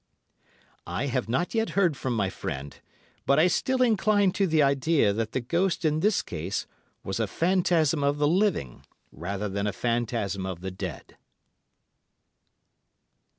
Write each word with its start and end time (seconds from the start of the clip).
I 0.87 1.05
have 1.05 1.29
not 1.29 1.53
yet 1.53 1.69
heard 1.77 1.95
from 1.95 2.15
my 2.15 2.31
friend, 2.31 2.75
but 3.27 3.37
I 3.37 3.45
still 3.45 3.83
incline 3.83 4.31
to 4.31 4.47
the 4.47 4.63
idea 4.63 5.13
that 5.13 5.33
the 5.33 5.39
ghost 5.41 5.85
in 5.85 5.99
this 5.99 6.23
case 6.23 6.65
was 7.03 7.19
a 7.19 7.27
phantasm 7.27 8.03
of 8.03 8.17
the 8.17 8.27
living, 8.27 8.83
rather 9.11 9.47
than 9.47 9.67
a 9.67 9.71
phantasm 9.71 10.43
of 10.43 10.61
the 10.61 10.71
dead. 10.71 11.17